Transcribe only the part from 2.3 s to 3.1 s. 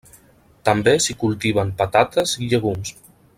i llegums.